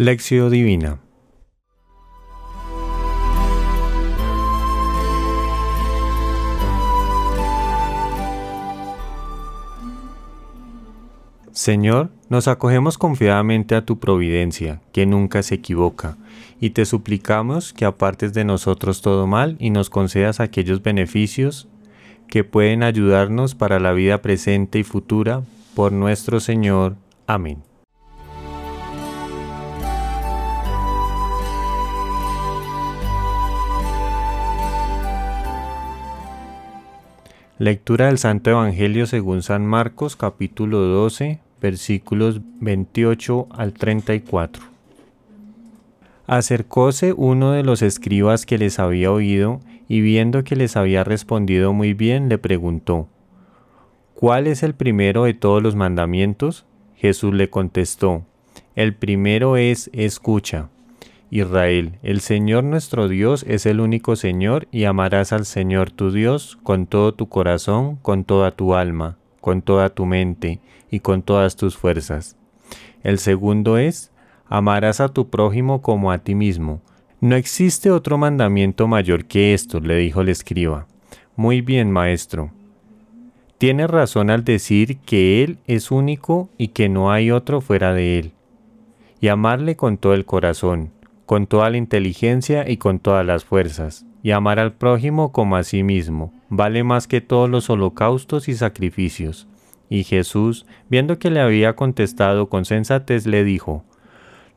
[0.00, 1.00] Lección Divina
[11.50, 16.16] Señor, nos acogemos confiadamente a tu providencia, que nunca se equivoca,
[16.60, 21.66] y te suplicamos que apartes de nosotros todo mal y nos concedas aquellos beneficios
[22.28, 25.42] que pueden ayudarnos para la vida presente y futura,
[25.74, 26.94] por nuestro Señor.
[27.26, 27.67] Amén.
[37.60, 44.62] Lectura del Santo Evangelio según San Marcos capítulo 12 versículos 28 al 34.
[46.28, 51.72] Acercóse uno de los escribas que les había oído y viendo que les había respondido
[51.72, 53.08] muy bien, le preguntó,
[54.14, 56.64] ¿Cuál es el primero de todos los mandamientos?
[56.94, 58.22] Jesús le contestó,
[58.76, 60.68] El primero es escucha.
[61.30, 66.58] Israel, el Señor nuestro Dios es el único Señor y amarás al Señor tu Dios
[66.62, 70.60] con todo tu corazón, con toda tu alma, con toda tu mente
[70.90, 72.36] y con todas tus fuerzas.
[73.02, 74.10] El segundo es,
[74.46, 76.80] amarás a tu prójimo como a ti mismo.
[77.20, 80.86] No existe otro mandamiento mayor que esto, le dijo el escriba.
[81.36, 82.52] Muy bien, maestro.
[83.58, 88.18] Tienes razón al decir que Él es único y que no hay otro fuera de
[88.18, 88.32] Él.
[89.20, 90.92] Y amarle con todo el corazón,
[91.28, 94.06] con toda la inteligencia y con todas las fuerzas.
[94.22, 98.54] Y amar al prójimo como a sí mismo vale más que todos los holocaustos y
[98.54, 99.46] sacrificios.
[99.90, 103.84] Y Jesús, viendo que le había contestado con sensatez, le dijo,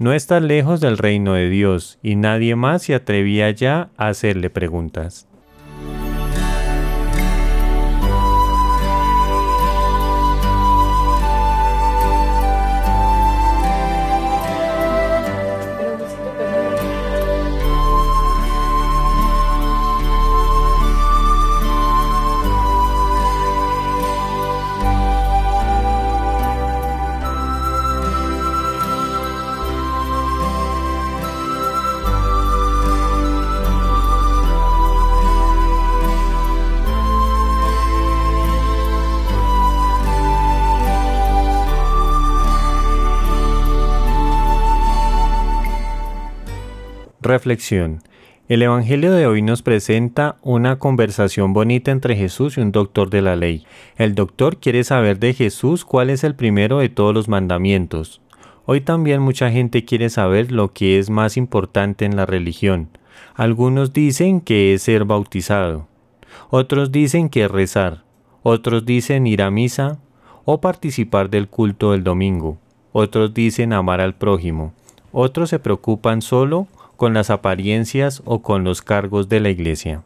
[0.00, 4.50] No estás lejos del reino de Dios, y nadie más se atrevía ya a hacerle
[4.50, 5.25] preguntas.
[47.26, 48.02] Reflexión.
[48.48, 53.20] El Evangelio de hoy nos presenta una conversación bonita entre Jesús y un doctor de
[53.20, 53.64] la ley.
[53.96, 58.20] El doctor quiere saber de Jesús cuál es el primero de todos los mandamientos.
[58.64, 62.90] Hoy también mucha gente quiere saber lo que es más importante en la religión.
[63.34, 65.88] Algunos dicen que es ser bautizado.
[66.48, 68.04] Otros dicen que es rezar.
[68.44, 69.98] Otros dicen ir a misa
[70.44, 72.58] o participar del culto del domingo.
[72.92, 74.74] Otros dicen amar al prójimo.
[75.10, 80.02] Otros se preocupan solo con las apariencias o con los cargos de la Iglesia.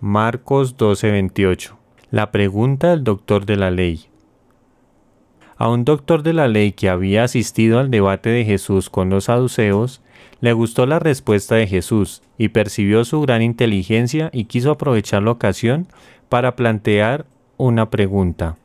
[0.00, 1.74] Marcos 12:28
[2.10, 4.06] La pregunta del doctor de la ley.
[5.56, 9.24] A un doctor de la ley que había asistido al debate de Jesús con los
[9.24, 10.02] saduceos,
[10.40, 15.30] le gustó la respuesta de Jesús y percibió su gran inteligencia y quiso aprovechar la
[15.30, 15.88] ocasión
[16.28, 17.24] para plantear
[17.56, 18.56] una pregunta.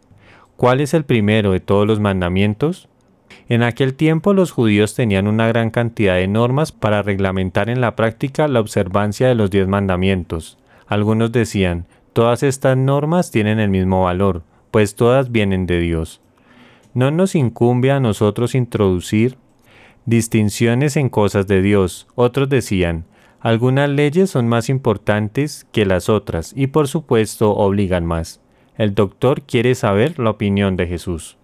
[0.61, 2.87] ¿Cuál es el primero de todos los mandamientos?
[3.49, 7.95] En aquel tiempo los judíos tenían una gran cantidad de normas para reglamentar en la
[7.95, 10.59] práctica la observancia de los diez mandamientos.
[10.85, 16.21] Algunos decían, todas estas normas tienen el mismo valor, pues todas vienen de Dios.
[16.93, 19.37] No nos incumbe a nosotros introducir
[20.05, 22.05] distinciones en cosas de Dios.
[22.13, 23.05] Otros decían,
[23.39, 28.40] algunas leyes son más importantes que las otras y por supuesto obligan más.
[28.81, 31.37] El doctor quiere saber la opinión de Jesús.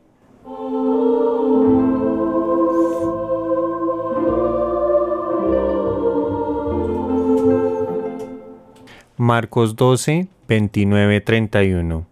[9.18, 12.07] Marcos 12, 29, 31.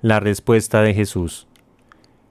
[0.00, 1.46] La respuesta de Jesús.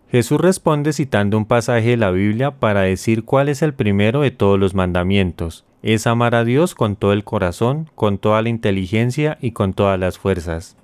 [0.09, 4.31] Jesús responde citando un pasaje de la Biblia para decir cuál es el primero de
[4.31, 5.65] todos los mandamientos.
[5.83, 9.99] Es amar a Dios con todo el corazón, con toda la inteligencia y con todas
[9.99, 10.78] las fuerzas.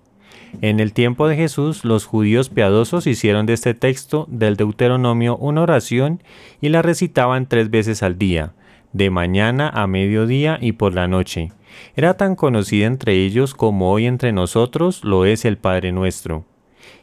[0.62, 5.62] En el tiempo de Jesús, los judíos piadosos hicieron de este texto del Deuteronomio una
[5.62, 6.22] oración
[6.62, 8.54] y la recitaban tres veces al día,
[8.94, 11.52] de mañana a mediodía y por la noche.
[11.96, 16.46] Era tan conocida entre ellos como hoy entre nosotros lo es el Padre nuestro.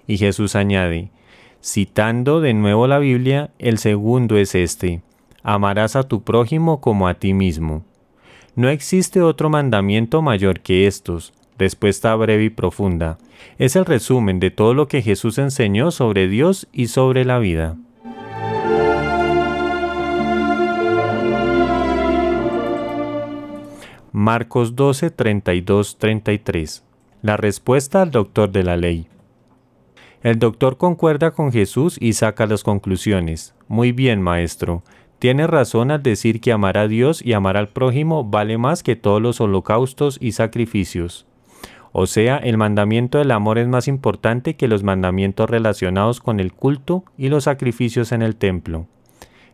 [0.06, 1.10] Y Jesús añade,
[1.62, 5.02] citando de nuevo la Biblia, el segundo es este,
[5.42, 7.84] amarás a tu prójimo como a ti mismo.
[8.54, 11.32] No existe otro mandamiento mayor que estos,
[11.62, 13.18] respuesta breve y profunda.
[13.56, 17.76] Es el resumen de todo lo que Jesús enseñó sobre Dios y sobre la vida.
[24.10, 26.84] Marcos 12, 32, 33.
[27.22, 29.06] La respuesta al doctor de la ley.
[30.24, 33.54] El doctor concuerda con Jesús y saca las conclusiones.
[33.68, 34.82] Muy bien, maestro.
[35.20, 38.96] Tiene razón al decir que amar a Dios y amar al prójimo vale más que
[38.96, 41.26] todos los holocaustos y sacrificios.
[41.92, 46.52] O sea, el mandamiento del amor es más importante que los mandamientos relacionados con el
[46.52, 48.86] culto y los sacrificios en el templo.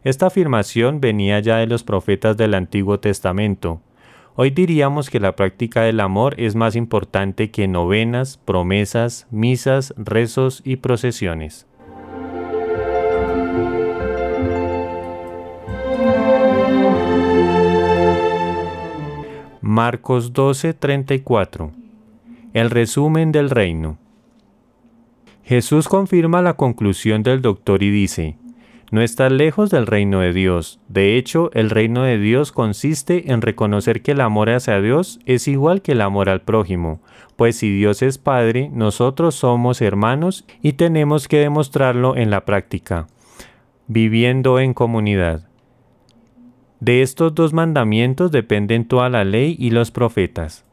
[0.04, 3.80] Esta afirmación venía ya de los profetas del Antiguo Testamento,
[4.40, 10.62] Hoy diríamos que la práctica del amor es más importante que novenas, promesas, misas, rezos
[10.64, 11.66] y procesiones.
[19.60, 21.87] Marcos 12:34
[22.54, 23.98] El resumen del reino.
[25.44, 28.38] Jesús confirma la conclusión del doctor y dice,
[28.90, 30.80] no está lejos del reino de Dios.
[30.88, 35.46] De hecho, el reino de Dios consiste en reconocer que el amor hacia Dios es
[35.46, 37.02] igual que el amor al prójimo,
[37.36, 43.08] pues si Dios es Padre, nosotros somos hermanos y tenemos que demostrarlo en la práctica,
[43.88, 45.48] viviendo en comunidad.
[46.80, 50.64] De estos dos mandamientos dependen toda la ley y los profetas.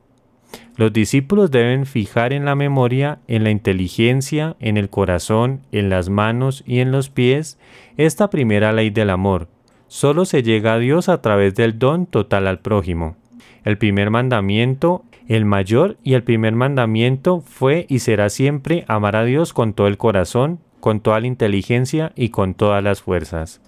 [0.77, 6.09] Los discípulos deben fijar en la memoria, en la inteligencia, en el corazón, en las
[6.09, 7.57] manos y en los pies
[7.95, 9.47] esta primera ley del amor.
[9.87, 13.15] Solo se llega a Dios a través del don total al prójimo.
[13.63, 19.23] El primer mandamiento, el mayor y el primer mandamiento fue y será siempre amar a
[19.23, 23.61] Dios con todo el corazón, con toda la inteligencia y con todas las fuerzas.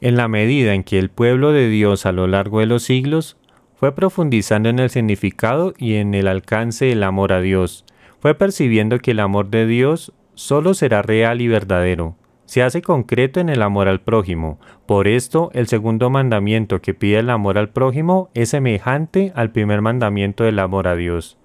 [0.00, 3.36] En la medida en que el pueblo de Dios a lo largo de los siglos
[3.74, 7.84] fue profundizando en el significado y en el alcance del amor a Dios,
[8.18, 12.16] fue percibiendo que el amor de Dios solo será real y verdadero,
[12.50, 14.58] se hace concreto en el amor al prójimo.
[14.84, 19.82] Por esto, el segundo mandamiento que pide el amor al prójimo es semejante al primer
[19.82, 21.38] mandamiento del amor a Dios.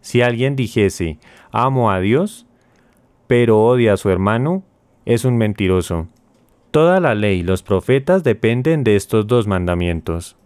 [0.00, 1.18] Si alguien dijese,
[1.52, 2.48] amo a Dios,
[3.28, 4.64] pero odia a su hermano,
[5.04, 6.08] es un mentiroso.
[6.70, 10.36] Toda la ley y los profetas dependen de estos dos mandamientos.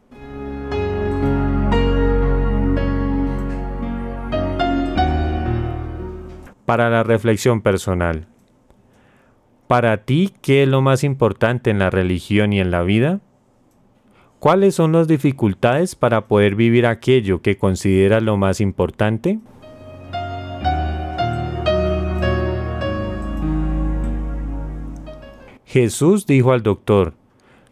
[6.65, 8.27] Para la reflexión personal.
[9.67, 13.21] Para ti, ¿qué es lo más importante en la religión y en la vida?
[14.39, 19.41] ¿Cuáles son las dificultades para poder vivir aquello que consideras lo más importante?
[25.75, 27.15] Jesús dijo al doctor,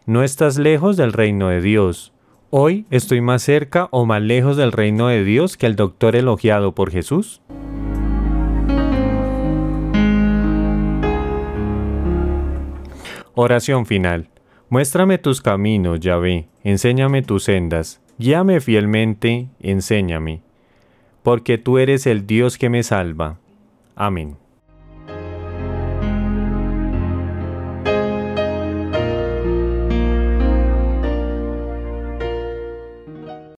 [0.05, 2.11] no estás lejos del reino de Dios.
[2.49, 6.75] Hoy estoy más cerca o más lejos del reino de Dios que el doctor elogiado
[6.75, 7.41] por Jesús.
[13.35, 14.27] Oración final.
[14.67, 20.41] Muéstrame tus caminos, Yahvé, enséñame tus sendas, guíame fielmente, enséñame,
[21.23, 23.39] porque tú eres el Dios que me salva.
[23.95, 24.42] Amén.